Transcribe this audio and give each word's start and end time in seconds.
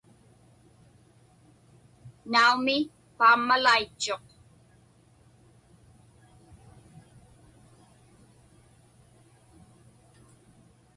Naumi, 2.31 2.77
paammalaitchuq. 3.17 4.25